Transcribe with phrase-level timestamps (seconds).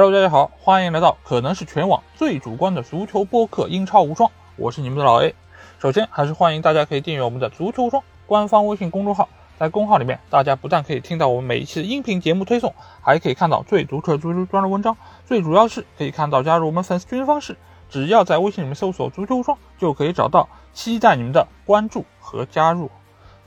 [0.00, 5.34] Hello，大家好，欢迎来到可能是全网最主观的足球播客《英超无双》，我是你们的老 A。
[5.80, 12.72] 首先，还是欢迎大家可以订阅我们的足球无双官方微信公众号，在公号里面，大家不但可以听到我们每一期的音频节目推送，
[13.02, 17.56] 还可以看到最独特足球专的文章，最主要是可以看到加入我们粉丝群的方式，
[17.90, 22.88] 只要在微信里面搜索“足球无双”就可以找到，期待你们的关注和加入。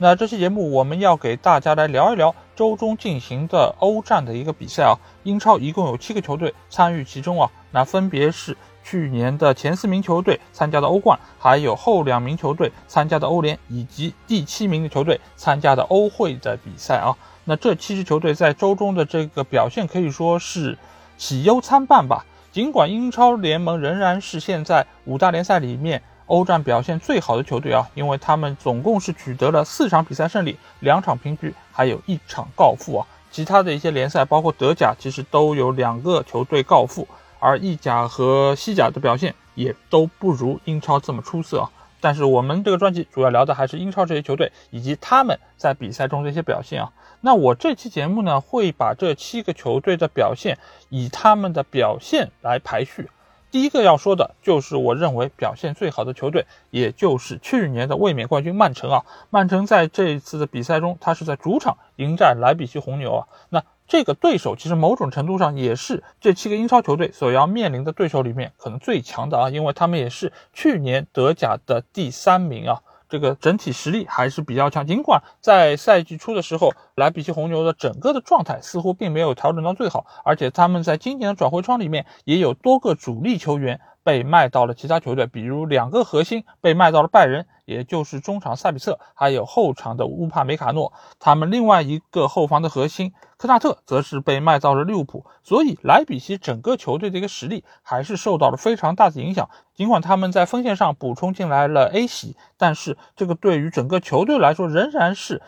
[0.02, 17.16] 那这期节目我们要给大家来聊一聊周中进行的欧战的一个比赛啊，英超一共有七个球队参与其中啊，那分别是去年的前四名球队参加的欧冠，还有后两名球队参加的欧联，以及第七名的球队参加的欧会的比赛啊。
[17.46, 20.80] 那这七支球队在周中的这个表现可以说是
[21.20, 22.26] 喜忧参半吧。
[22.52, 26.02] 尽管英超联盟仍然是现在五大联赛里面。
[26.32, 33.06] 欧战表现最好的球队啊，因为他们总共是取得了四场比赛胜利，两场平局，还有一场告负啊。
[33.30, 37.06] 其他的一些联赛，包括德甲，其实都有两个球队告负，
[37.40, 41.70] 而意甲和西甲的表现也都不如英超这么出色啊。
[42.00, 46.94] 但是我们这个专辑主要聊的还是英超这些球队以及他们在比赛中的一些表现啊。
[47.20, 50.58] 那我这期节目呢，会把这七个球队的表现
[50.88, 53.10] 以他们的表现来排序。
[53.52, 59.06] 第一个要说的就是我认为表现最好的球队，也就是去年的卫冕冠军曼城啊。
[59.30, 63.28] 曼城在这一次的比赛中，他是在主场迎战莱比锡红牛啊。
[63.50, 72.82] 那这个对手其实某种程度上也是这七个英超球队所要面临的对手里面可能最强的啊，因为他们也是去年德甲的第三名啊。
[73.12, 83.82] 这个整体实力还是比较强，尽管在赛季初的时候，莱比锡红牛的整个的状态似乎并没有调整到最好，而且他们在今年的转会窗里面也有多个主力球员。
[84.04, 90.92] 被卖到了其他球队，比如两个核心被卖到了拜仁，也就是中场萨比策，还有后场的乌帕梅卡诺。
[91.20, 95.26] 他们另外一个后防的核心科纳特则是被卖到了利物浦。
[95.42, 99.50] 所以莱比锡整个球队的一个实力还是受到了非常大的影响。
[99.74, 105.42] 尽管他们在锋线上补充进来了 A 席，但是这个对于整个球队来说仍然是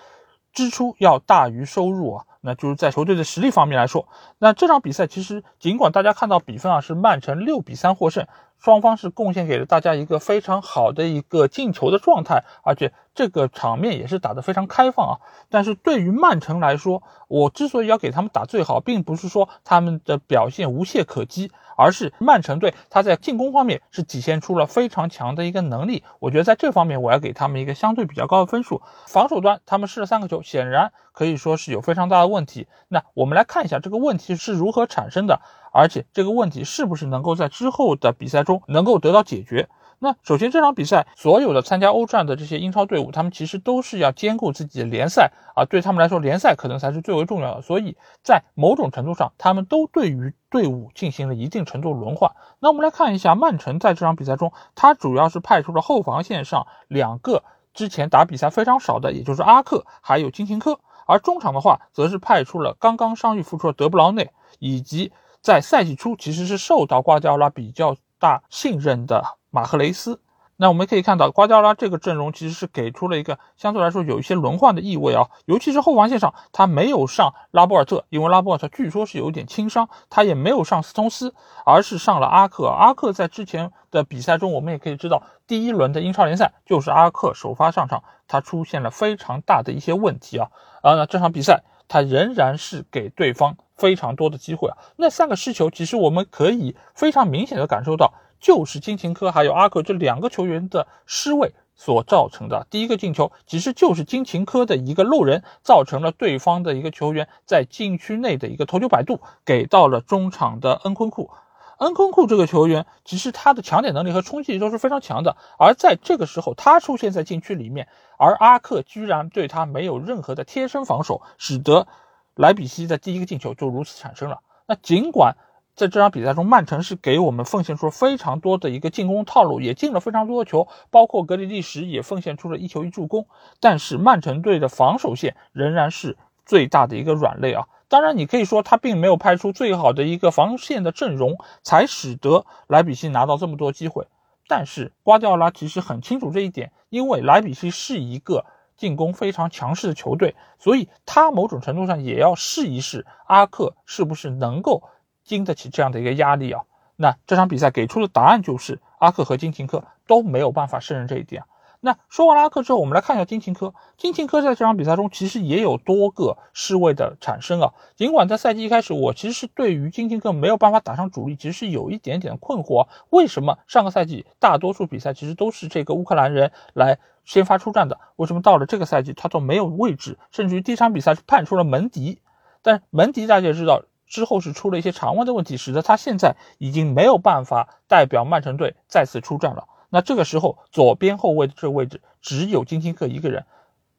[0.53, 2.25] 支出要大于收入啊。
[2.45, 8.27] 那就是在球队的实力方面来说，那这场比赛其实尽管大家看到比分啊是曼城六比三获胜。
[8.59, 15.13] 双方是贡献给了大家一个非常好的一个进球的状态，而且这个场面也是打得非常开放啊。
[15.49, 26.03] 但是对于曼城来说，我之所以要给他们打最好，并不是说他们的表现无懈可击，而是曼城队他在进攻方面是体现出了非常强的一个能力。
[26.19, 28.81] 我觉得在这方面我要给他们一个相对比较高的分数。
[29.07, 32.67] 防守端他们失了三个球，显然可以说是有非常大的问题。
[32.87, 35.41] 那我们来看一下这个问题是如何产生的。
[35.75, 39.69] 而且这个问题是不是能够在之后的比赛中能够得到解决？
[40.03, 47.61] 那首先这场比赛所有的参加欧战的这些英超队伍，他们其实都是要兼顾自己的联赛啊，对他们来说联赛可能才是最为重要的。
[47.61, 52.33] 所以在某种程度上，他们都对于队伍进行了一定程度轮换。
[52.59, 57.41] 那我们来看一下曼城在这场比赛中，他主要是派出了后防线上两个
[57.73, 65.13] 之前打比赛非常少的，也就是阿克还有金琴科，而中场的话则是派出了刚刚伤愈复出的德布劳内以及。
[65.41, 69.21] 在赛季初，其实是受到瓜迪奥拉比较大信任的
[69.53, 70.19] 马赫雷斯。
[70.55, 82.65] 那我们可以看到，瓜迪奥拉这个阵容其实是给出了一个相对来说有一些轮换的意味啊，尤其是后防线上，他没有上拉波尔特，因为拉波尔特据说是有一点轻伤，他也没有上斯通斯，而是上了阿克。
[82.65, 90.49] 阿克在之前的比赛中，我们也可以知道，第一轮的英超联赛就是阿克首发上场，他出现了非常大的一些问题啊。
[90.81, 93.55] 啊，那这场比赛他仍然是给对方。
[93.75, 94.77] 非常多的机会啊！
[94.97, 98.13] 那三个失球，其实我们可以非常明显的感受到，
[98.43, 102.67] 就是金琴科还有阿克这两个球员的失位所造成的。
[102.69, 111.31] 第一个进球其实就是金琴科的一个漏人，造成了对方的一个球员在禁区内的一个头球摆渡，给到了中场的恩昆库。
[111.77, 117.87] 恩昆库这个球员其实他的抢点能力和冲击力都是非常强的，而在这个时候他出现在禁区里面，
[118.17, 121.87] 而阿克居然对他没有任何的贴身防守，使得。
[122.35, 124.39] 莱比锡的第一个进球就如此产生了。
[124.67, 125.37] 那尽管
[125.75, 133.25] 在这场比赛中，曼城是给我们奉献出了非常多的一个进攻套路，也进了非常多的球，包括格里利什也奉献出了一球一助攻。
[133.59, 136.15] 但是曼城队的防守线仍然是
[136.45, 137.67] 最大的一个软肋啊。
[137.87, 144.07] 当然，你可以说他并没有派出最好的一个防线的阵容，才使得莱比锡拿到这么多机会。
[144.47, 148.45] 但是瓜迪奥拉其实很清楚这一点，因为莱比锡是一个。
[148.75, 154.81] 进攻非常强势的球队，所以他某种程度上也要试一试阿克是不是能够
[155.23, 156.61] 经得起这样的一个压力啊。
[156.95, 161.43] 那这场比赛给出的答案就是阿克和金琴科都没有办法胜任这一点。
[161.85, 163.73] 那说完拉克之后，我们来看一下金琴科。
[163.97, 167.73] 金琴科在这场比赛中其实也有多个失位的产生啊。
[167.97, 172.87] 尽管在赛季一开始，我其实是对于金琴科没有办法打上主力，其实是有一点点困惑。
[173.09, 177.99] 为什么上个赛季大多数比赛其实都是这个乌克兰人来先发出战的？
[178.15, 180.17] 为什么到了这个赛季他都没有位置？
[180.31, 182.21] 甚至于第一场比赛是判出了门迪，
[182.61, 189.67] 但门迪大家也知道之后是出了一些肠胃的问题，使得他现在已经没有办法代表曼城队再次出战了。
[189.89, 193.47] 那这个时候，左边后卫的这个位置只有金琴克一个人。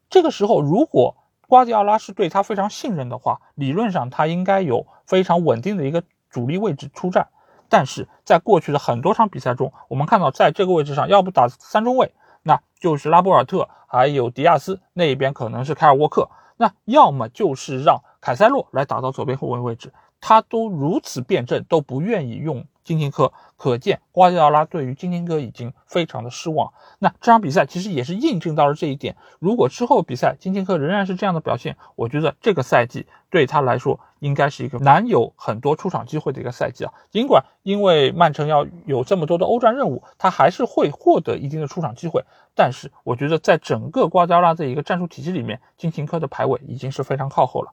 [0.09, 1.17] 这个时候，如果
[1.49, 7.27] 瓜迪奥拉是对他非常信任的话，理论上他应该有非常稳定的一个主力位置出战。
[7.67, 19.91] 但是在过去的很多场比赛中，我们看到在这个位置上，要不打三中卫，那就是拉波尔特，还有迪亚斯那一边可能是凯尔沃克，那要么就是让凯塞洛来打到左边后卫位置。
[20.27, 26.73] 他都如此辩证，都不愿意用金琴科，可见瓜迪奥拉对于金琴科已经非常的失望。
[26.97, 29.15] 那这场比赛其实也是印证到了这一点。
[29.37, 36.91] 如果之后比赛金琴科仍然是这样的表现，我觉得这个赛季对他来说应该是一个难有很多出场机会的一个赛季啊。
[37.11, 42.23] 尽管因为曼城要有这么多的欧战任务，他还是会获得一定的出场机会。
[42.55, 47.71] 但是我觉得在整个瓜迪奥拉这一个战术体系里面，金琴科的排位已经是非常靠后了。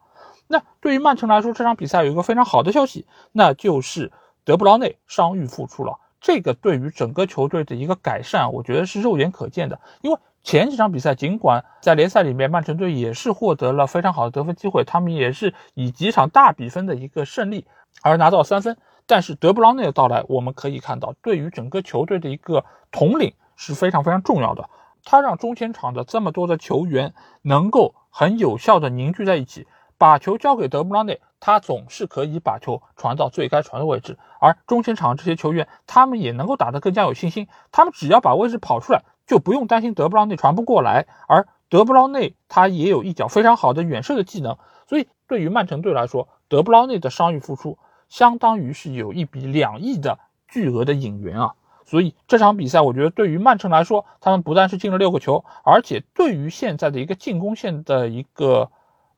[0.52, 4.12] 那对于曼城来说，这场比赛有一个非常好的消息，那就是
[4.44, 5.98] 德布劳内伤愈复出了。
[6.20, 9.80] 这个对于整个球队的一个改善，我觉得是肉眼可见的。
[10.02, 17.66] 因为前几场比赛，尽管在联赛里面曼城队也是获得了非常好的得分机会，他们也是以几场大比分的一个胜利
[18.02, 18.76] 而拿到三分，
[19.06, 24.68] 但是德布劳内的到来，我们可以看到，对于整个球队的一个统领是非常非常重要的。
[25.02, 29.66] 他让中前场的这么多的球员能够很有效的凝聚在一起。
[30.02, 34.18] 把球交给德布劳内，他总是可以把球传到最该传的位置。
[34.40, 37.46] 而中前场这些球员，他们也能够打得更加有信心。
[37.70, 41.06] 他们只要把位置跑出来，就不用担心德布劳内传不过来。
[41.28, 44.58] 而德布劳内他也有一脚非常好的远射的技能，
[44.88, 47.78] 所以对于曼城队来说，德布劳内的伤愈复出，
[48.08, 50.18] 相当于是有一笔两亿的
[50.48, 51.52] 巨额的引援啊。
[51.84, 58.72] 所以这场比赛，我觉得对于曼城来说，他们不但是进了六个球，而且对于现在的一个进攻线的一个。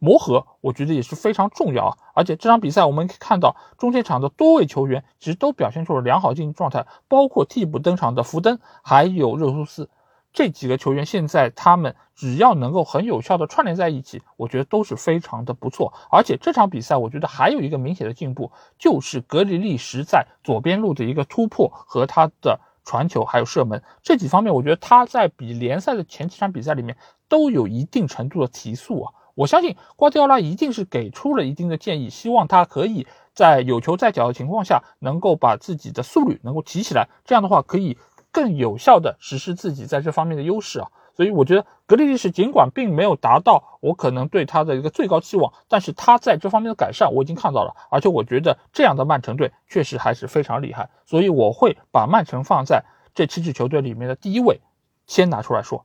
[0.04, 1.96] 磨合，我觉得也是非常重要啊！
[2.12, 9.88] 而且这场比赛我们可以看到，中前场的多位球员其实都表现出了良好竞技状态，包括替补登场的福登，还有热苏斯
[10.34, 15.94] 这几个球员，现在他们只要能够很有效的串联在一起，我觉得都是非常的不错。
[16.10, 26.96] 而且这场比赛，我觉得还有一个明显的进步，就是格里利什在左边路的一个突破和他的传球还有射门这几方面，我觉得他在比联赛的前几场比赛里面
[27.28, 29.14] 都有一定程度的提速啊。
[29.34, 37.98] 我相信瓜迪奥拉一定是给出了一定的建议，希望他可以在有球在脚的情况下，能够把自己的速率能够提起来，这样的话可以
[38.30, 40.88] 更有效的实施自己在这方面的优势啊。
[41.16, 52.84] 所以我觉得格里利什尽管并没有达到我可能对他的一个最高期望，但是他在这方面的改善我已经看到了，而且我觉得这样的曼城队确实还是非常厉害，所以我会把曼城放在
[53.14, 54.60] 这七支球队里面的第一位，
[55.06, 55.84] 先拿出来说，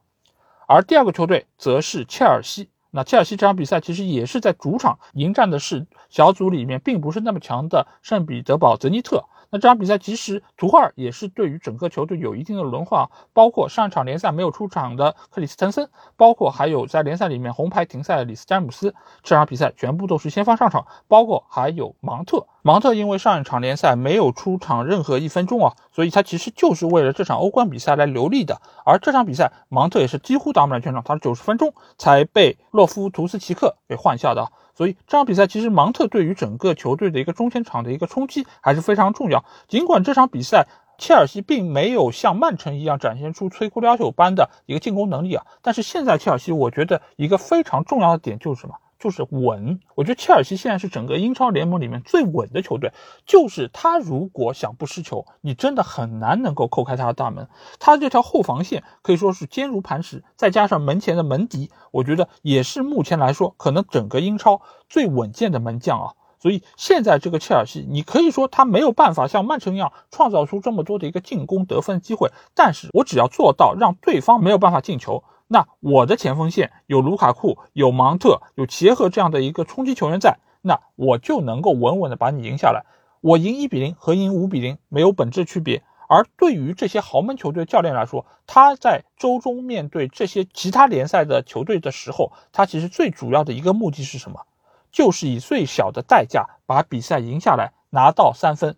[0.67, 2.69] 而第二个球队则是切尔西。
[2.91, 9.25] 那切尔西这场比赛其实也是在主场迎战的是小组里面并不是那么强的圣彼得堡泽尼特。
[9.51, 22.45] 那这场比赛其实图赫尔也是对于整个球队有一定的轮换，包括上一场联赛没有出场的克里斯滕森，包括还有在联赛里面红牌停赛的里斯詹姆斯，这场比赛全部都是先发上场，包括还有芒特。
[22.61, 28.61] 芒特因为上一场联赛没有出场任何一分钟啊，所以他其实就是为了这场欧冠比赛来留力的。
[28.85, 34.51] 而这场比赛芒特也是几乎打满了全场，他是九十分钟才被洛夫图斯奇克给换下的。
[34.79, 39.43] 所以这场比赛其实芒特对于整个球队的一个中前场的一个冲击还是非常重要。
[39.67, 40.67] 尽管这场比赛
[40.97, 48.75] 切尔西并没有像曼城一样展现出摧枯拉朽般的一个进攻能力啊，但是现在切尔西我觉得一个非常重要的点就是什么？
[48.99, 52.91] 就是稳，我觉得切尔西现在是整个英超联盟里面最稳的球队。
[53.25, 57.47] 就是他如果想不失球，你真的很难能够扣开他的大门。
[57.79, 66.13] 他这条后防线可以说是坚如磐石，再加上门前的门迪，我觉得也是目前来说可能整个英超最稳健的门将啊。
[66.41, 75.23] 所以现在这个切尔西，你可以说他没有办法像曼城一样创造出这么多的一个进攻得分机会，但是我只要做到让对方没有办法进球。
[75.51, 82.85] 那我的前锋线有卢卡库、有芒特、有齐耶赫这样的一个冲击球员在，那我就能够稳稳的把你赢下来。
[83.19, 85.81] 我赢一比零和赢五比零没有本质区别。
[86.07, 94.45] 而对于这些豪门球队教练来说，他在周中面对这些其他联赛的球队的时候，他其实最主要的一个目的是什么？
[94.91, 98.75] 就是以最小的代价把比赛赢下来，拿到三分。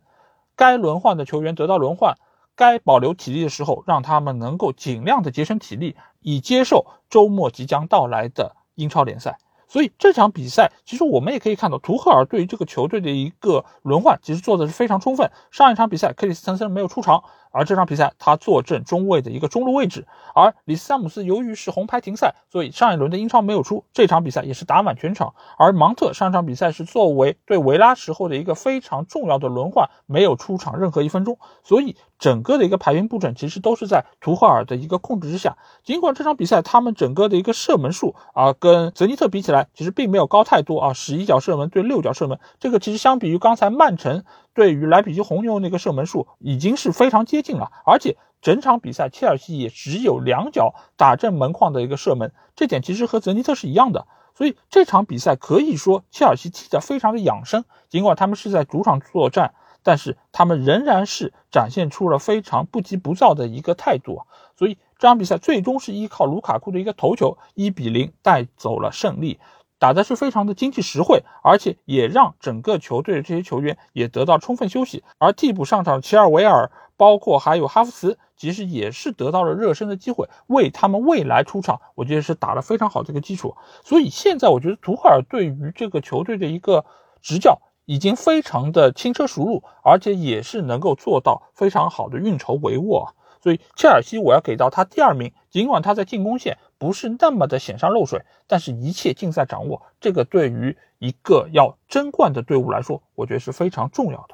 [0.56, 2.16] 该轮换的球员得到轮换。
[2.62, 9.40] 该保留体力的时候，让他们能够尽量的节省体力，以接受周末即将到来的英超联赛。
[9.68, 15.32] 所以这场比赛，其实我们也可以看到，图赫尔对于这个球队的一个轮换，其实做的是非常充分。
[15.50, 17.24] 上一场比赛，克里斯滕森没有出场。
[17.52, 25.34] 而这场比赛，他坐镇中卫的一个中路位置，而里斯詹姆斯由于是红牌停赛，所以上一轮的英超没有出，这场比赛也是打满全场。
[25.58, 35.58] 而芒特上场比赛是作为对维拉时候的一个非常重要的轮换，没有出场任何一分钟，所以整个的一个排兵布阵其实都是在图赫尔的一个控制之下。
[35.84, 44.24] 尽管这场比赛他们整个的一个射门数啊，跟泽尼特比起来，其实并没有高太多啊，十一脚射门对六脚射门，这个其实相比于刚才曼城。
[44.54, 54.08] 对于莱比锡红牛那个射门数已经是非常接近了，而且整场比赛切尔西也只有两脚打正门框的一个射门，这点其实和泽尼特是一样的。
[54.34, 59.54] 所以这场比赛可以说切尔西踢得非常的养生，尽管他们是在主场作战，
[59.84, 64.22] 但是他们仍然是展现出了非常不急不躁的一个态度。
[64.58, 69.40] 所以这场比赛最终是依靠卢卡库的一个头球，一比零带走了胜利。
[69.82, 75.04] 打的是非常的经济实惠，而且也让整个球队的这些球员也得到充分休息。
[75.18, 83.56] 而替补上场的齐尔维尔，包括还有哈弗茨，其实也是得到了热身的机会，为他们未来出场，我觉得是打了非常好的一个基础。
[83.84, 86.86] 所以现在我觉得图赫尔对于这个球队的一个
[87.24, 93.10] 执教已经非常的轻车熟路，而且也是能够做到非常好的运筹帷幄。
[93.42, 96.58] 所以切尔西我要给到他第二名，尽管他在进攻线。
[96.78, 99.84] 不是那么的显山露水，但是一切尽在掌握。
[100.00, 104.34] 这个对于一个要争冠的队伍来说，我觉得是非常重要的。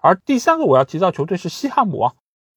[0.00, 2.12] 而第三个我要提到球队是西汉姆啊，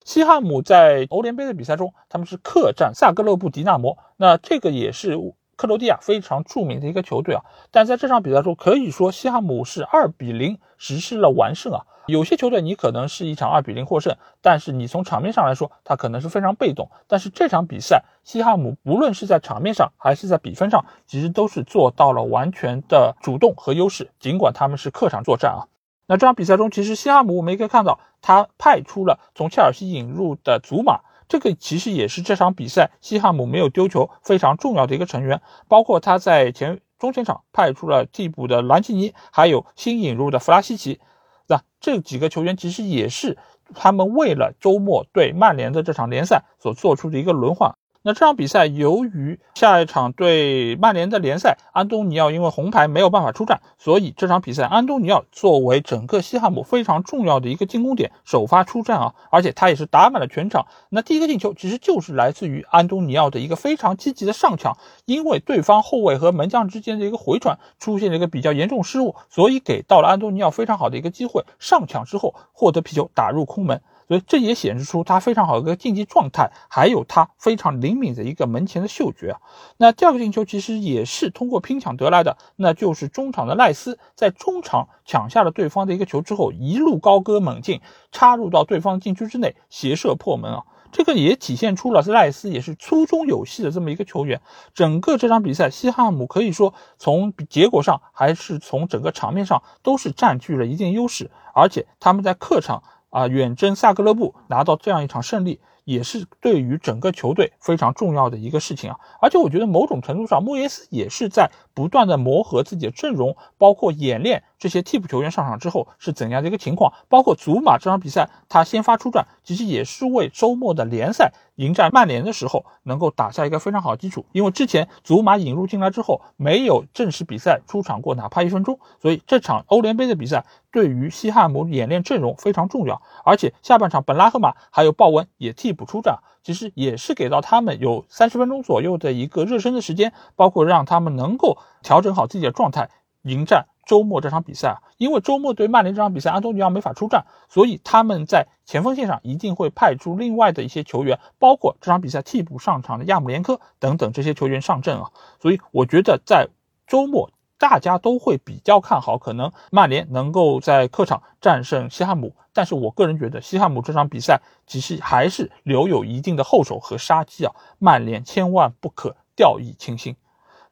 [0.06, 5.18] 西汉姆在欧联杯的比赛中，他们是客战萨格勒布迪纳摩，那这个也是
[5.58, 7.44] 克罗地亚非常著名的一个球队啊。
[7.72, 11.86] 但在这场比赛中，可以说西汉姆是二比零实施了完胜啊。
[12.08, 16.90] 有些球队你可能是一场二比零获胜，但是你从场面上来说，他可能是非常被动。
[17.08, 24.12] 但是这场比赛，西汉姆无论是在场面上还是在比分上，其实都是做到了完全的主动和优势。
[24.20, 25.66] 尽管他们是客场作战啊，
[26.06, 35.42] 那这场比赛中，其实西汉姆我们也可以看到，他派出了从切尔西引入的祖马，这个其实也是这场比赛西汉姆没有丢球非常重要的一个成员。
[35.68, 41.00] 包括他在前中前场派出了替补的兰奇尼，还有新引入的弗拉西奇。
[41.48, 43.38] 那这几个球员其实也是
[43.74, 47.76] 他们为了周末对曼联的这场联赛所做出的一个轮换。
[48.08, 60.68] 那这场比赛，由于下一场对曼联的联赛，安东尼奥因为红牌没有办法出战，所以这场比赛安东尼奥作为整个西汉姆非常重要的一个进攻点，首发出战啊，而且他也是打满了全场。
[60.90, 73.82] 那第一个进球其实就是来自于安东尼奥的一个非常积极的上抢，因为对方后卫和门将之间的一个回传出现了一个比较严重失误，所以给到了安东尼奥非常好的一个机会，上抢之后获得皮球打入空门。
[74.08, 79.40] 所以这也显示出他非常好的一个竞技状态，还有他非常灵敏的一个门前的嗅觉啊。
[79.78, 87.82] 那第二个进球其实也是通过拼抢得来的，那就是中场的赖斯在中场抢下了对方的一个球之后，一路高歌猛进，
[88.12, 90.64] 插入到对方禁区之内，斜射破门啊。
[90.92, 94.40] 这个也体现出了赖斯也是粗中有细的这么一个球员。
[94.74, 102.84] 整个这场比赛，西汉姆可以说从结果上还是从整个场面上都是占据了一定优势，而且他们在客场。
[103.16, 109.00] 啊，远征萨格勒布拿到这样一场胜利，也是对于整个球队非常重要的一个事情啊！
[109.22, 116.94] 而且我觉得某种程度上，莫耶斯也是在不断的磨合自己的阵容，包括演练这些替补球员上场之后是怎样的一个情况。
[117.10, 121.32] 包括祖马这场比赛他先发出战，其实也是为周末的联赛。
[121.56, 124.26] 迎战曼联的时候，能够打下一个非常好的基础。
[124.34, 133.02] 因为之前祖马引入进来之后，没有正式比赛出场过哪怕一分钟，所以这场欧联杯的比赛对于西汉姆演练阵容非常重要。
[133.24, 142.90] 而且下半场本拉赫马还有鲍文也替补出战，其实也是给到他们有三十分钟左右的一个热身的时间，包括让他们能够调整好自己的状态，
[143.26, 143.68] 迎战。
[143.86, 155.12] 周末这场比赛啊，因为周末对曼联这场比赛，安东尼奥没法出战，所以他们在前锋线上一定会派出另外的一些球员，包括这场比赛替补上场的亚姆连科等等这些球员上阵啊。
[155.40, 156.48] 所以我觉得在
[156.88, 157.30] 周末
[157.60, 162.36] 大家都会比较看好，可能曼联能够在客场战胜西汉姆。
[162.54, 170.16] 但是我个人觉得西汉姆这场比赛其实还是留有一定的后手和杀机啊，曼联千万不可掉以轻心。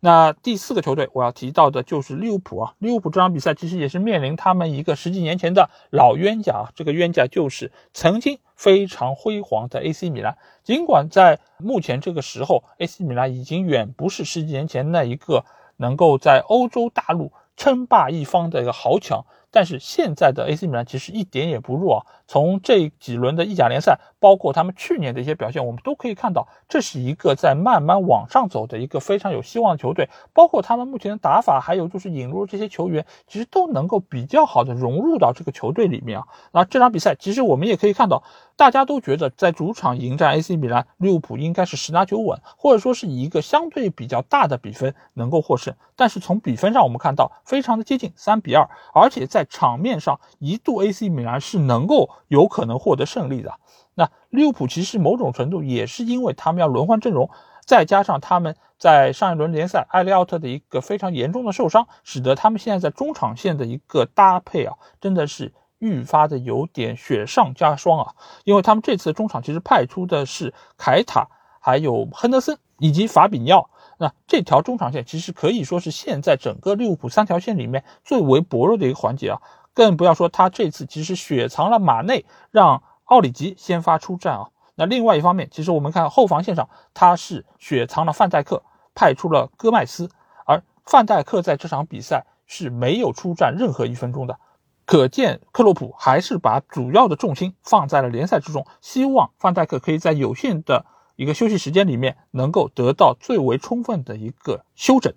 [0.05, 10.37] 那第四个球队我要提到的就是利物浦啊，利物浦这场比赛其实也是面临他们一个十几年前的老冤家啊，这个冤家就是曾经非常辉煌的 AC 米兰。
[10.61, 15.45] 尽管在目前这个时候，AC 米兰已经远不是十几年前那一个
[15.77, 22.05] 能够在欧洲大陆称霸一方的一个豪强，但是现在的 AC 米兰其实一点也不弱啊。
[22.27, 30.09] 从这几轮的意甲联赛，包括他们去年的一些表现，我们都可以看到，这是一个在慢慢往上走的一个非常有希望的球队。
[30.33, 36.27] 包括他们目前的打法，还有就是引入这些球员，其实都能够比较好的融入到这个球队里面啊。
[36.53, 38.23] 那这场比赛，其实我们也可以看到，
[38.55, 45.75] 大家都觉得在主场迎战 AC 米兰，利物浦应该是十拿九稳，或者说是以一个相对比较大的比分能够获胜。
[45.95, 52.09] 但是从比分上，我们看到非常的接近，三比二，而且在场面上一度 AC 米兰是能够。
[52.27, 53.53] 有可能获得胜利的。
[53.95, 57.29] 那利物浦其实某种程度也是因为他们要轮换阵容，
[57.65, 68.13] 再加上他们在上一轮联赛埃利奥特的一个非常严重的受伤，使得他们现在在中场线的一个搭配啊，真的是愈发的有点雪上加霜啊。
[68.45, 71.27] 因为他们这次中场其实派出的是凯塔、
[71.61, 79.41] 还有亨德森以及法比尼奥，那这条中场线其实可以说是现在整个利物浦三条线里面最为薄弱的一个环节啊。
[79.73, 84.49] 更不要说他这次其实雪藏了马内，让奥里吉先发出战啊。
[84.75, 88.63] 那另外一方面，其实我们看后防线上，他是雪藏了范戴克，
[88.95, 90.09] 派出了戈麦斯，
[90.45, 94.39] 而范戴克在这场比赛是没有出战任何一分钟的，
[94.85, 105.13] 可见克洛普还是把主要的重心放在了联赛之中，希望范戴克可以在有限的一个休息时间里面，能够得到最为充分的一个休整。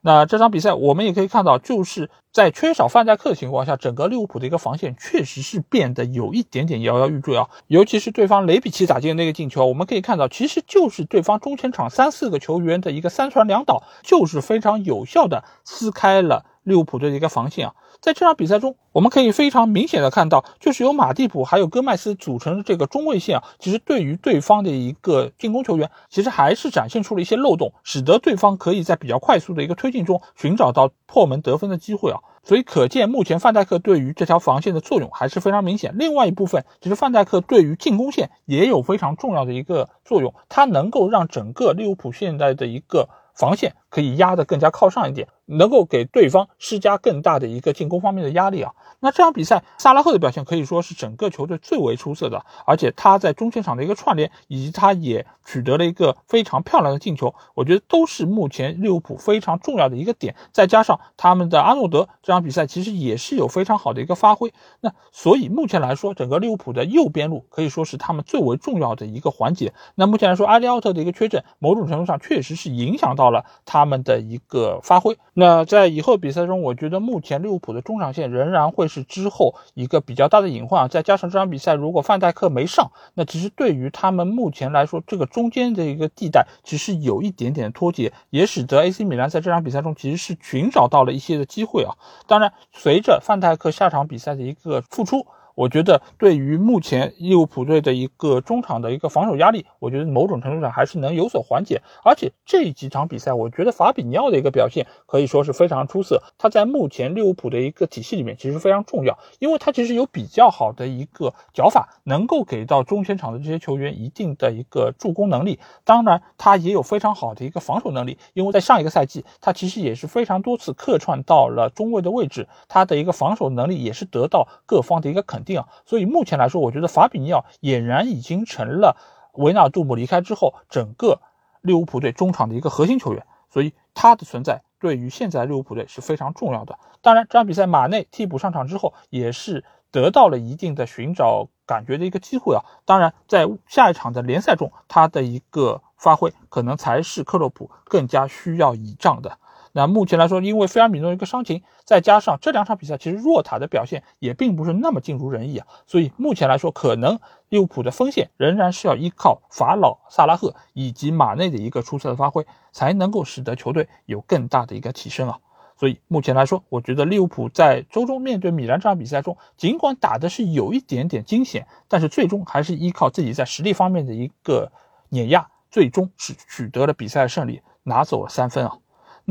[0.00, 7.48] 那这场比赛我们也可以看到，就是在缺少范戴克的情况下，整个利物浦的一个防线确实是变得有一点点摇摇欲坠啊。
[7.66, 17.74] 尤其是对方雷比奇打进那个进球，我们可以看到，其实就是对方中前场三四个球员的一个三传两倒，就是非常有效的撕开了利物浦队的一个防线啊。
[18.00, 32.20] 在这场比赛中，我们可以非常明显的看到，就是由马蒂普还有戈麦斯组成的这个中卫线啊，其实对于对方的一个进攻球员，其实还是展现出了一些漏洞，使得对方可以在比较快速的一个推进中寻找到破门得分的机会啊。
[32.44, 35.96] 所以可见，目前范戴克对于这条防线的作用还是非常明显。
[35.98, 43.08] 另外一部分，其实范戴克对于进攻线也有非常重要的一个作用，它能够让整个利物浦现在的一个。
[43.38, 48.72] 防线可以压得更加靠上一点，能够给对方施加更大的一个进攻方面的压力啊。
[49.00, 60.34] 那这场比赛，萨拉赫的表现可以说是整个球队最为出色的，而且他在中前场的一个串联，以及他也取得了一个非常漂亮的进球，我觉得都是目前利物浦非常重要的一个点。
[60.52, 69.72] 再加上他们的阿诺德这场比赛其实也是有非常好的一个发挥，那所以目前来说，整个利物浦的右边路可以说是他们最为重要的一个环节。
[69.94, 73.28] 那目前来说，阿利奥特的一个缺阵，某种程度上确实是影响到。
[73.28, 80.88] 了他他们的一个发挥，那在以后比赛中，我觉得目前利物浦的中场线仍然会是之后一个比较大的隐患啊。
[80.88, 91.94] 再加上这场比赛如果范戴克没上，那其实对于他们目前来说，这个中间的一个地带其实有一点点脱节，也使得 AC 米兰在这场比赛中其实是寻找到了一些的机会啊。
[92.26, 95.24] 当然，随着范戴克下场比赛的一个复出。
[95.58, 101.82] 我觉得对于目前利物浦队的一个中场的一个防守压力，我觉得某种程度上还是能有所缓解。
[102.04, 106.22] 而且这几场比赛，我觉得法比尼奥的一个表现可以说是非常出色。
[106.38, 115.58] 他在目前利物浦的一个体系里面其实非常重要，因为他其实有比较好的一个脚法，能够给到中前场的这些球员一定的一个助攻能力。
[115.82, 125.47] 当然，他也有非常好的一个防守能力，因为在上一个赛季，他其实也是非常多次客串到了中卫的位置，他的一个防守能力也是得到各方的一个肯定。
[125.48, 128.96] 定，所以目前来说，我觉得法比尼奥俨然已经成了
[129.32, 131.20] 维纳杜姆离开之后整个
[131.62, 136.78] 利物浦队中场的一个核心球员，所以他的存在对于现在利物浦队是非常重要的。
[137.00, 142.62] 当然，这场比赛马内替补上场之后，也是得到了一定的寻找感觉的一个机会啊。
[142.84, 149.38] 当然，在下一场的联赛中，他的一个发挥可能才是克洛普更加需要倚仗的。
[149.78, 165.38] 那目前来说，因为菲尔米诺一个伤情，再加上这两场比赛其实若塔的表现也并不是那么尽如人意啊，所以目前来说，可能利物浦的锋线仍然是要依靠法老、萨拉赫以及马内的一个出色的发挥，才能够使得球队有更大的一个提升啊。
[165.76, 174.72] 所以目前来说，我觉得利物浦在周中面对米兰这场比赛中，尽管打的是有一点点惊险，但是最终还是依靠自己在实力方面的一个
[175.10, 178.78] 碾压，最终是取得了比赛的胜利，拿走了三分啊。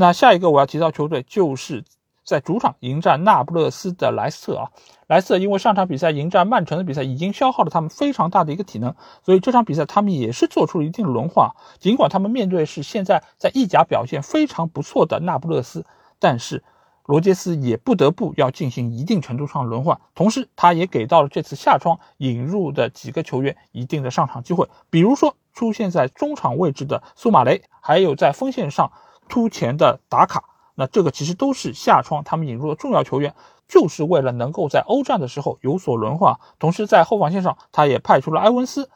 [0.00, 1.84] 那下一个我要提到球队，就是
[2.22, 4.70] 在主场迎战那不勒斯的莱斯特啊。
[5.08, 11.50] 莱斯特因为上场比赛迎战曼城的比赛已经消耗了他们非常大的一个体能，所以这场比赛他们也是做出了一定的轮换。
[11.80, 15.84] 尽管他们面对是现在在意甲表现非常不错的那不勒斯，
[16.20, 16.62] 但是
[17.06, 28.92] 罗杰斯也不得不要进行一定程度上轮换，同时他也给到了这次下窗引入的几个球员一定的上场机会，比如说出现在中场位置的苏马雷，还有在锋线上。
[29.28, 30.42] 突前的打卡，
[30.74, 33.34] 那这个其实都是下窗他们引入的重要球员。
[33.68, 36.38] 就是为了能够在欧战的时候有所轮换。
[36.58, 38.88] 同时在后防线上，他也派出了埃文斯，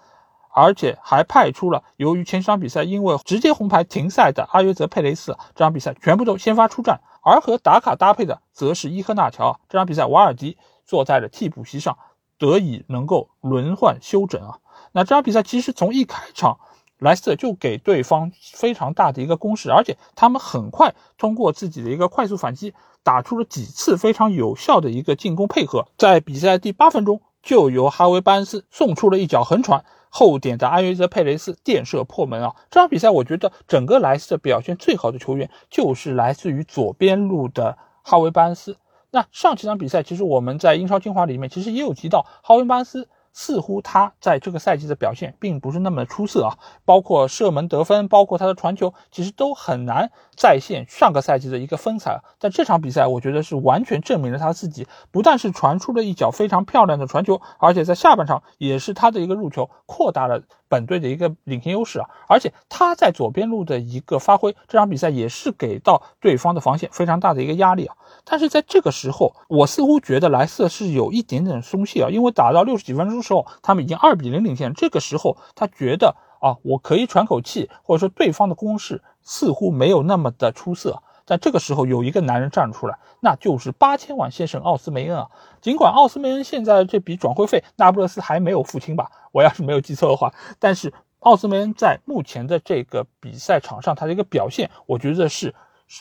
[0.50, 7.02] 而且还派出了由于前场比赛因为直接红牌停赛的阿约泽佩雷斯，这场比赛全部都先发出战。
[7.20, 11.98] 而和达卡搭配的则是伊科纳乔，这场比赛瓦尔迪坐在了替补席上，
[12.38, 14.56] 得以能够轮换休整啊。
[14.92, 16.58] 那这场比赛其实从一开场。
[17.02, 25.88] 莱斯特就给对方非常大的一个攻势，而且他们很快通过自己的一个快速反击，打出了几次非常有效的一个进攻配合。
[25.98, 32.54] 在比赛第八分钟，就由哈维·班斯送出了一脚横传，后点的阿约泽佩雷斯垫射破门啊！
[32.70, 38.76] 这场比赛我觉得整个莱斯特表现最好的球员就是来自于左边路的哈维·班斯。
[39.10, 43.08] 那上几场比赛，其实我们在英超精华里面其实也有提到哈维·班斯。
[43.32, 52.20] 似乎他在这个赛季的表现并不是那么出色啊，包括射门得分，包括他的传球，其实都很难再现上个赛季的一个风采。
[52.38, 60.42] 在这场比赛，我觉得是完全证明了他自己，不但是传出了一脚非常漂亮的传球，而且在下半场也是他的一个入球扩大了。
[60.68, 67.94] 本队的一个领先优势啊，而且他在左边路的一个发挥，这场比赛也是给到对方的防线非常大的一个压力啊。
[68.24, 81.02] 但是在这个时候，我似乎觉得莱斯特是有一点点松懈啊，因为打到六十几分钟的时候，他们已经二比零领先，这个时候他觉得啊，我可以喘口气，或者说对方的攻势似乎没有那么的出色。
[81.26, 85.28] 在这个时候，有一个男人站出来，那就是八千万先生奥斯梅恩啊。
[85.60, 89.10] 尽管奥斯梅恩现在这笔转会费，那不勒斯还没有付清吧？
[89.32, 95.52] 我要是没有记错的话，但是奥斯梅恩在目前的这个比赛场上，他的一个表现，我觉得是。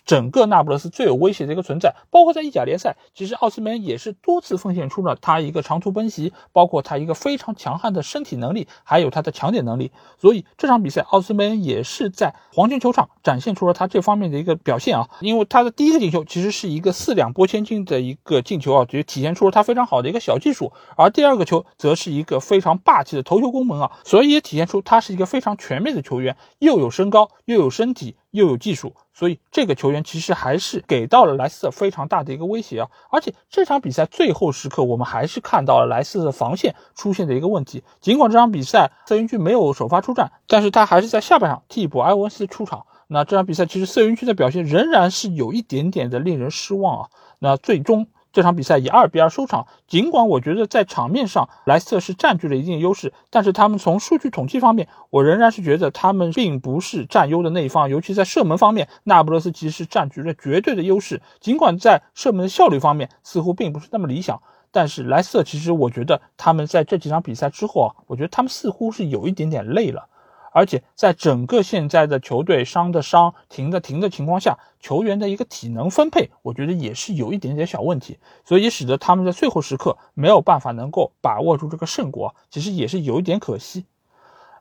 [0.06, 9.92] 整个那不勒斯最有威胁的一个存在，包括在意甲联赛，其实奥斯梅恩也是多次奉献出了他一个长途奔袭，包括他一个非常强悍的身体能力，还有他的抢点能力。
[10.18, 15.10] 所以这场比赛，奥斯梅恩也是在黄金球场展现出了他这方面的一个表现啊。
[15.20, 20.72] 因为他的第一个进球其实是一个四两拨千斤的一个进球啊，就体现出了他非常好的一个小技术。
[20.96, 28.16] 而第二个球则是一个非常霸气的头球攻门啊，所以也体现出他是一个非常全面的球员，又有身高，又有身体。
[28.32, 32.90] 又有技术，所以这个球员其实还是给到了莱斯特非常大的一个威胁啊！
[33.12, 37.84] 而且这场比赛最后时刻，我们还是看到了莱斯特的防线出现的一个问题。
[38.00, 42.88] 尽管这场比赛瑟云区没有首发出战，但是他还是在下半场替补埃文斯出场。
[43.06, 47.10] 那这场比赛其实瑟云区的表现仍然是有一点点的令人失望啊！
[47.38, 48.08] 那最终。
[48.32, 49.68] 这场比赛以二比二收场。
[49.88, 57.90] 尽管我觉得在场面上莱斯特是占据了一定优势，但是他们从数据统计方面，我仍然是觉得他们并不是占优的那一方。
[57.90, 61.22] 尤其在射门方面，那不勒斯其实是占据了绝对的优势。
[61.40, 64.42] 尽管在射门的效率方面似乎并不是那么理想，
[64.72, 70.08] 但是莱斯特其实我觉得他们在这几场比赛之后啊，我觉得他们似乎是有一点点累了。
[70.52, 83.86] 而且在整个现在的球队伤的伤、停的停的情况下，球员的一个体能分配，我觉得也是有一点点小问题，所以使得他们在最后时刻没有办法能够把握住这个胜果，其实也是有一点可惜。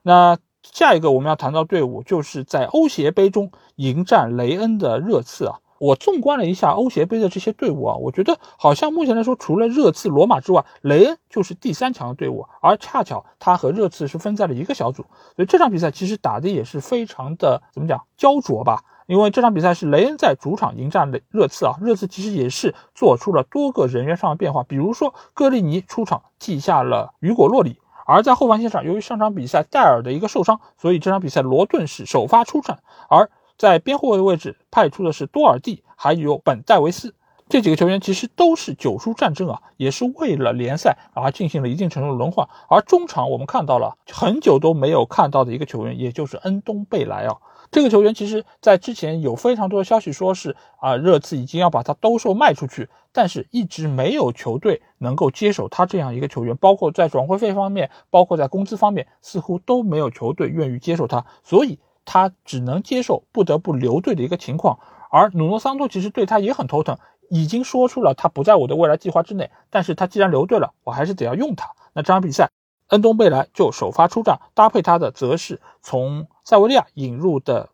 [0.02, 5.58] 那下一个我们要谈到队伍，就是在欧协杯中迎战雷恩的热刺啊。
[5.80, 18.82] 我纵观了一下欧协杯的这些队伍啊，我觉得好像目前来说，除了热刺、罗马之外，雷恩就是第三强的队伍，而恰巧他和热刺是分在了一个小组，所以这场比赛其实打的也是非常的怎么讲焦灼吧？
[19.06, 33.30] 因为这场比赛是雷恩在主场迎战雷热刺啊，热刺其实也是做出了多个人员上的变化，比如说戈利尼出场替下了雨果洛里，而在后防线上，由于上场比赛戴尔的一个受伤，所以这场比赛罗顿是首发出战，而。
[33.60, 37.14] 在边后卫的位置派出的是多尔蒂，还有本戴维斯
[37.46, 42.48] 这几个球员，其实都是九叔战争啊，也是为了联赛而进行了一定程度的轮换。
[42.70, 47.36] 而中场我们看到了很久都没有看到的一个球员，也就是恩东贝莱啊。
[47.70, 61.78] 这个球员其实在之前有非常多的消息说是啊，热刺已经要把他兜售卖出去，但是一直没有球队能够接手他这样一个球员，包括在转会费方面，包括在工资方面，似乎都没有球队愿意接受他，所以。
[62.12, 64.80] 他只能接受不得不留队的一个情况，
[65.12, 69.48] 而努诺桑托其实对他也很头疼，已经说出了他不在我的未来计划之内。
[69.70, 71.70] 但是他既然留队了，我还是得要用他。
[71.92, 72.50] 那这场比赛，
[72.88, 77.68] 恩东贝莱就首发出战，搭配他的则是从塞维利亚引入的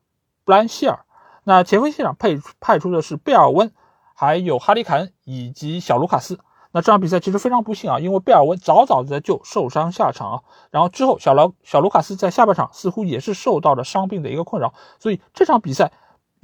[0.44, 1.06] 布兰希尔。
[1.44, 3.72] 那前锋线上配派出的是贝尔温，
[4.12, 6.38] 还有哈里凯恩以及小卢卡斯。
[6.76, 15.90] 那这场比赛其实非常不幸啊，因为贝尔温早早的就受伤下场啊，然后之后小劳小卢卡斯在下半场似乎也是受到了伤病的一个困扰，所以这场比赛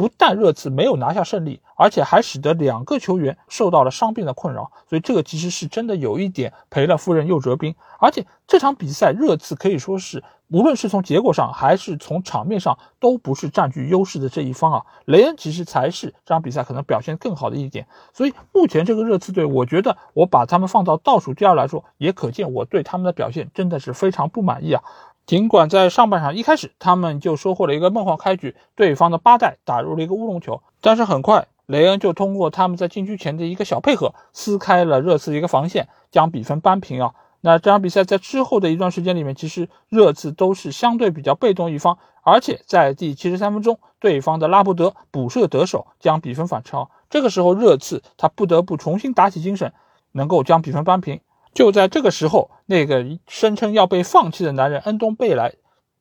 [0.03, 7.73] 不但热刺没有拿下胜利，而且还使得两个球员受到了伤病的困扰，所以这个其实是真的有一点赔了夫人又折兵。
[8.01, 10.25] 而且这场比赛热刺可以说是。
[10.49, 14.85] 无论是从结果上还是从场面上，都不是占据优势的这一方啊。
[15.07, 17.87] 雷恩其实才是这场比赛可能表现更好的一点。
[18.13, 24.83] 所以目前这个热刺队，我觉得我把他们放到倒数第二来说，也可见我对他们的表现真的是非常不满意啊。
[25.25, 37.15] 尽管在上半场一开始，他们就收获了一个梦幻开局，对方的八代打入了一个乌龙球，但是很快雷恩就通过他们在禁区前的一个小配合，撕开了热刺的一个防线，将比分扳平啊。
[37.41, 46.91] 那这场比赛在之后的一段时间里面，其实热刺都是相对比较被动一方，而且在第七十三分钟，对方的拉布德补射得手，将比分反超。
[47.11, 49.73] 这个时候，热刺他不得不重新打起精神，
[50.13, 51.21] 能够将比分扳平。
[51.55, 55.55] 就在这个时候，那个声称要被放弃的男人恩东贝莱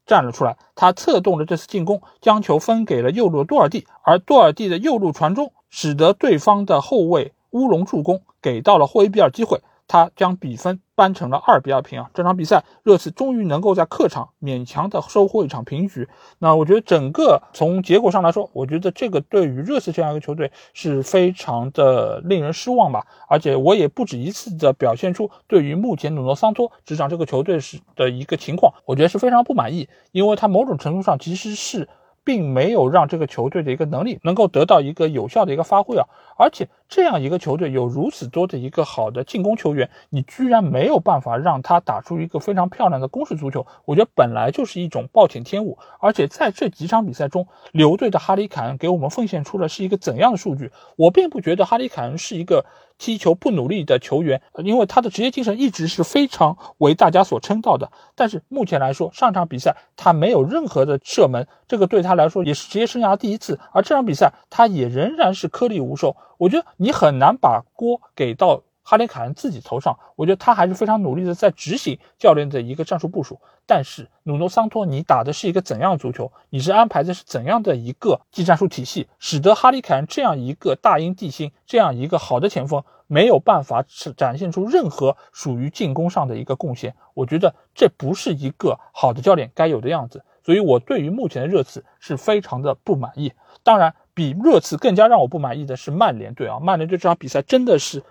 [0.05, 9.61] 站了出来，他策动了这次进攻，将球分给了右路多尔蒂，而多尔蒂的右路传中，使得对方的后卫乌龙助攻，给到了霍伊比尔机会。
[9.87, 12.11] 他将比分扳成了二比二平啊！
[12.13, 16.07] 这场比赛，热刺终于能够在客场勉强的收获一场平局。
[16.37, 23.07] 那我觉得整个从结果上来说，我觉得这个对于热刺这样一个球队是非常的令人失望吧。
[23.27, 31.89] 而且我也不止一次的表现出对于目前努诺桑托执掌这个球队时的一个情况，我觉得是非常不满意，因为他某种程度上其实是。
[32.23, 36.05] 并没有让这个球队的一个能力能够得到一个有效的一个发挥啊！
[36.37, 45.77] 而且这样一个球队有如此多的一个好的进攻球员，你居然没有办法让他打出一个非常漂亮的攻势足球，我觉得本来就是一种暴殄天物。
[45.99, 50.71] 而且在这几场比赛中，留队的哈里凯恩给我们奉献出了是一个怎样的数据？
[50.95, 52.65] 我并不觉得哈里凯恩是一个。
[53.01, 57.91] 踢球不努力的球员，因为他的职业精神一直是非常为大家所称道的。
[58.13, 63.59] 但是目前来说，上场比赛他没有任何的射门，这个对他来说也是职业生涯第一次。
[63.73, 66.15] 而这场比赛他也仍然是颗粒无收。
[66.37, 68.61] 我觉得你很难把锅给到。
[68.91, 73.39] 哈里凯恩自己头上，我觉得他还是非常努力的在执行教练的一个战术部署。
[73.65, 76.29] 但是努诺桑托，你打的是一个怎样的足球？
[76.49, 83.81] 你是安排的是怎样的一个技战术体系，使得哈里凯恩这样一个大英帝星，这样一个好的前锋没有办法
[84.17, 86.93] 展现出任何属于进攻上的一个贡献？
[87.13, 90.21] 我觉得这不是一个好的教练该有的样子。
[90.43, 93.31] 所以我对于目前的热刺是非常的不满意。
[93.63, 96.59] 当然，比热刺更加让我不满意的是曼联队啊！
[96.59, 98.03] 曼联队这场比赛真的是。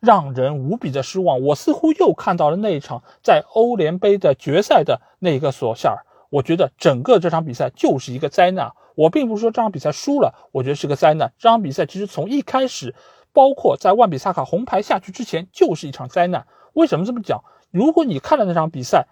[0.00, 1.40] 让人无比的失望。
[1.40, 6.04] 我似乎又看到了那一场在欧联杯的决赛的那个索夏尔。
[6.30, 8.72] 我觉得整个这场比赛就是一个灾难。
[8.94, 11.32] 我并不是说这场比赛输了，我觉得是个灾难。
[11.38, 12.94] 这场比赛其实从一开始，
[13.32, 16.46] 包括在万比萨卡红牌下去之前，就是一场灾难。
[16.72, 17.44] 为什么这么讲？
[17.70, 19.06] 如果你看了那场比赛，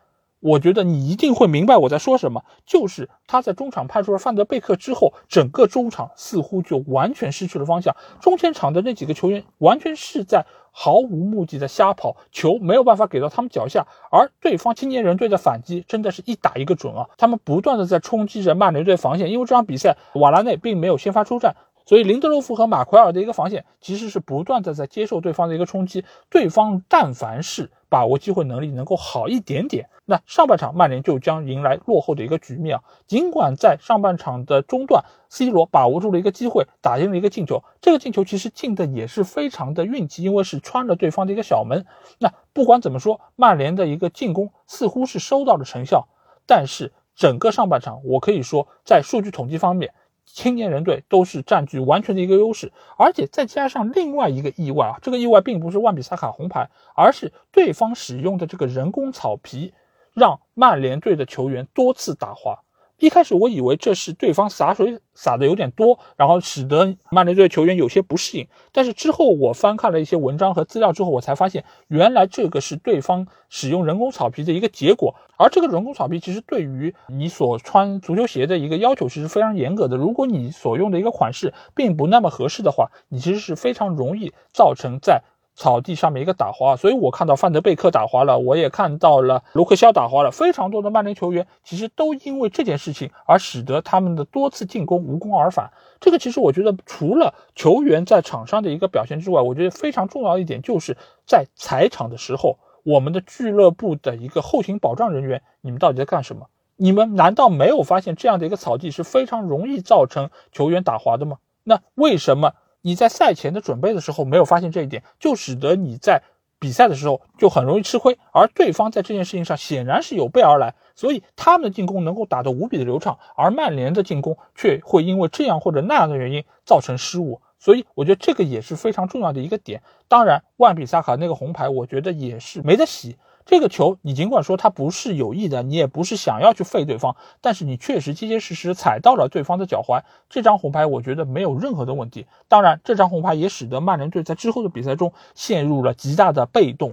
[0.44, 2.44] 我觉得你一定会明白我在说什么。
[2.66, 7.96] 就是他在中场派出了范德贝克之后，整个中场似乎就完全失去了方向。
[8.20, 10.44] 中前场的那几个球员完全是在。
[10.76, 17.08] 毫无目的的瞎跑，球没有办法给到他们脚下，而对方青年人队的反击真的是一打一个准啊！
[17.16, 21.54] 他们不断的在冲击着曼联队防线，因为这场比赛瓦拉内并没有先发出战。
[21.86, 32.84] 所以林德洛夫和马奎尔的一个防线其实是不断的在接受对方的一个冲击，对方但凡是把握机会能力能够好一点点，那上半场曼联就将迎来落后的一个局面啊。
[33.06, 41.86] 尽管在上半场的中段，C 罗把握住了一个机会，打进了一个进球，这个进球其实进的也是非常的运气，因为是穿了对方的一个小门。
[42.18, 46.08] 那不管怎么说，曼联的一个进攻似乎是收到了成效，
[46.46, 49.94] 但是整个上半场，我可以说在数据统计方面。
[50.26, 59.74] 青年人队都是占据完全的一个优势，而且再加上另外一个意外啊，这个意外并不是万比萨卡红牌，而是对方使用的这个人工草皮，
[60.14, 62.60] 让曼联队的球员多次打滑。
[62.96, 68.46] 一开始我以为这是对方洒水洒的有点多，然后使得曼联队球员有些不适应。
[68.70, 75.16] 但是之后我翻看了一些文章和资料之后，我才发现原来这个是对方使用人工草皮的一个结果。
[75.36, 79.96] 而这个人工草皮其实对于你所穿足球鞋的一个要求其实非常严格的。
[79.96, 85.24] 如果你所用的一个款式并不那么合适的话，你其实是非常容易造成在。
[85.54, 95.70] 草地上面一个打滑，所以我看到范德贝克打滑了，我也看到了卢克肖打滑了，非常多的曼联球员其实都因为这件事情而使得他们的多次进攻无功而返。
[96.00, 106.46] 这个其实我觉得除了球员在场上的一个表现之外，我觉得非常重要一点就是在踩场的时候，我们的俱乐部的一个后勤保障人员，你们到底在干什么？
[106.76, 111.38] 你们难道没有发现这样的一个草地是非常容易造成球员打滑的吗？
[111.62, 112.54] 那为什么？
[112.86, 116.22] 你在赛前的准备的时候没有发现这一点，就使得你在
[116.58, 127.40] 比赛的时候就很容易吃亏，而对方在这件事情上显然是有备而来，所以他们的进攻能够打得无比的流畅，而曼联的进攻却会因为这样或者那样的原因造成失误。
[127.58, 129.82] 所以我觉得这个也是非常重要的一个点。
[130.06, 133.16] 当然，万比萨卡那个红牌，我觉得也是没得洗。
[133.46, 142.26] 这个球，你尽管说他不是有意的，你也不是想要去废对方，但是你确实结结实实踩到了对方的脚踝，这张红牌我觉得没有任何的问题。
[142.48, 146.92] 当然，这张红牌也使得曼联队在之后的比赛中陷入了极大的被动。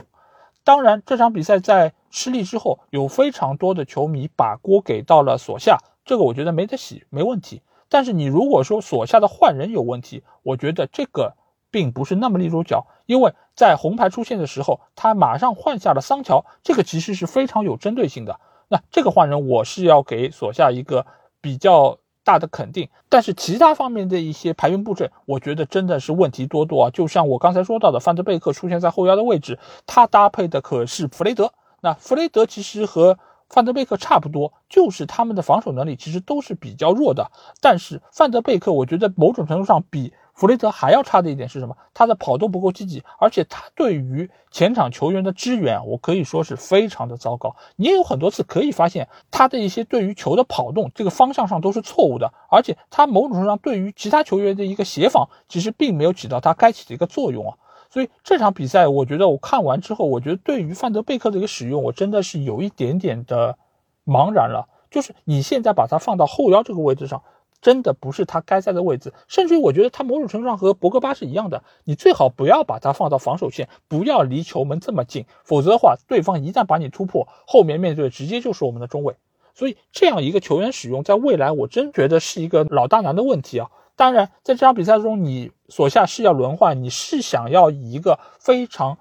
[0.66, 7.62] 当然，这场比赛在失利之后，有非常多的球迷把锅给到了索夏，这个我觉得没得洗，没问题。
[7.88, 11.34] 但是你如果说索夏的换人有问题，我觉得这个。
[11.72, 18.40] 并不是那么立住脚，因为在红牌出现的时候，他马上换下了桑乔，这个其实是非常有针对性的。
[18.68, 21.06] 那这个换人，我是要给索夏一个
[21.40, 22.90] 比较大的肯定。
[23.10, 26.90] 但是其他方面的一些排兵布阵，我觉得真的是问题多多啊。
[26.92, 29.58] 就像我刚才说到的，范德贝克出现在后腰的位置，
[29.88, 31.54] 他搭配的可是弗雷德。
[31.82, 33.18] 那弗雷德其实和
[33.50, 37.32] 范德贝克差不多，就是他们的防守能力其实都是比较弱的。
[37.62, 40.14] 但是范德贝克，我觉得某种程度上比。
[40.34, 41.78] 弗雷德还要差的一点是什么？
[41.94, 47.56] 他的跑动不够积极，而且他对于前场球员的支援，我可以说是非常的糟糕。
[47.76, 57.58] 你也有很多次可以发现他的一些对于球的跑动这个方向上都是错误的，而且他某种程度上对于其他球员的一个协防，其实并没有起到他该起的一个作用啊。
[57.90, 63.58] 所以这场比赛，我觉得我看完之后，我觉得对于范德贝克的一个使用，我真的是有一点点的
[64.06, 64.68] 茫然了。
[64.90, 67.22] 就是你现在把他放到后腰这个位置上。
[67.62, 71.64] 真的不是他该在的位置，甚至于我觉得他某种程度上和博格巴是一样的。
[71.84, 79.16] 你最好不要把他放到防守线，不要离球门这么近，否则的话，对方一旦把你突破，后面面对的直接就是我们的中卫。
[79.54, 83.70] 所以这样一个球员使用，在未来我真觉得是一个老大难的问题啊。
[83.96, 88.98] 当然，在这场比赛中，你所下是要轮换，你是想要以一个非常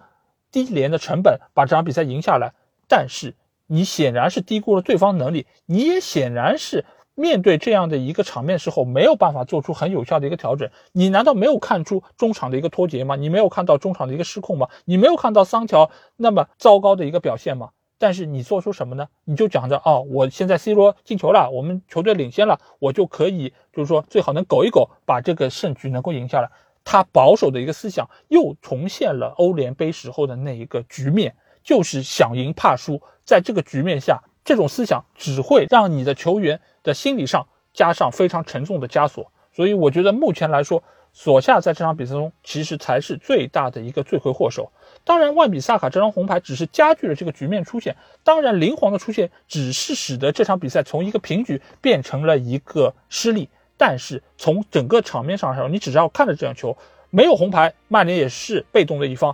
[0.53, 2.53] 低廉的成本把这场比赛赢下来，
[2.89, 3.35] 但是
[3.69, 6.85] 你显然是低估了对方能力，你也显然是。
[7.21, 10.71] 面对这样的一个场面时候，没有办法做出很有效的一个调整。
[10.93, 13.15] 你难道没有看出中场的一个脱节吗？
[13.15, 14.69] 你没有看到中场的一个失控吗？
[14.87, 17.73] 你没有看到桑乔那么糟糕的一个表现吗？
[17.99, 19.07] 但是你做出什么呢？
[19.27, 26.51] 你就讲着哦，我现在 C 罗进球了，我们球队领先了，我就可以就是说最好能苟一苟，把这个胜局能够赢下来。
[26.83, 33.03] 他保守的一个思想又重现了欧联杯时候的那一个局面，就是想赢怕输。
[33.27, 34.19] 在这个局面下。
[34.51, 40.83] 这种思想只会让你的球员的心理上加上非常沉重的枷锁，所以我觉得目前来说，
[41.13, 44.73] 索夏在这场比赛中其实才是最大的一个罪魁祸首。
[45.05, 47.95] 当然，万比萨卡这张红牌只是加剧了这个局面出现。
[48.25, 53.49] 当然，灵皇的出现只是使得这场比赛从一个平局变成了一个失利。
[53.77, 56.77] 但是从整个场面上来说，你只要看着这场球，
[57.11, 59.33] 没有红牌，曼联也是被动的一方；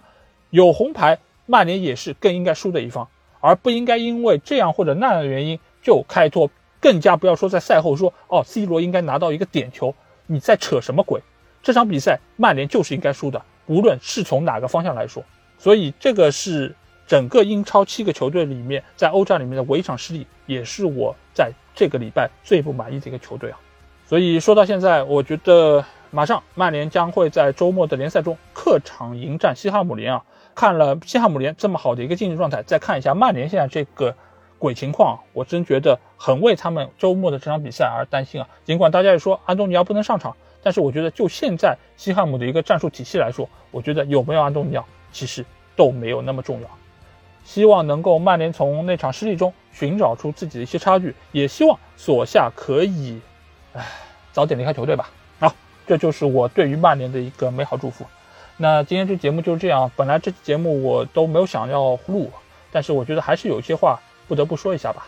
[0.51, 3.09] 有红牌，曼联也是更应该输的一方。
[3.41, 9.95] 而不应该因为这样或者那样的原因就开拓，更加不要说在赛后说哦，C 罗应该拿到一个点球，
[10.27, 11.21] 你在扯什么鬼？
[11.63, 15.23] 这场比赛曼联就是应该输的，无论是从哪个方向来说。
[15.59, 16.75] 所以这个是
[17.07, 23.59] 整个英超七个球队里面在欧战里面的唯一场失利，也是我在这个礼拜最不满意的一个球队啊。
[24.07, 30.23] 所以说到现在，我觉得马上曼联将会在周末的联赛中客场迎战西汉姆联啊。
[30.57, 34.17] 看了西汉姆联这么好的一个竞技状态，再看一下曼联现在这个
[34.59, 38.49] 鬼情况，我真觉得很为他们周末的这场比赛而担心啊！
[38.65, 45.45] 尽管大家也说安东尼奥不能上场，但是我觉得就现在西汉姆的一个战术体系来说，我觉得有没有安东尼奥其实
[45.77, 46.69] 都没有那么重要。
[47.45, 53.21] 希望能够曼联从那场失利中寻找出自己的一些差距，也希望索夏可以，
[53.75, 53.87] 唉，
[54.33, 55.11] 早点离开球队吧。
[55.39, 55.55] 好，
[55.87, 58.07] 这就是我对于曼联的一个美好祝福。
[58.57, 59.91] 那今天这节目就是这样。
[59.97, 62.31] 本来这期节目我都没有想要录，
[62.73, 65.07] 但是我觉得还是有一些话不得不说一下吧。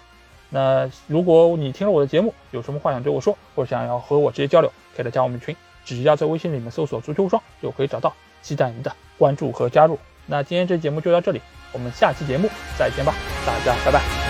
[0.50, 8.14] 那如果你听了我的节目，有什么话想对我说，或者想要和我直接交流，可以加我们群，只要在微信里面搜索“足球无双”就可以找到。
[8.40, 9.98] 期待您的关注和加入。
[10.26, 11.40] 那今天这节目就到这里，
[11.72, 13.14] 我们下期节目再见吧，
[13.46, 14.27] 大家拜拜。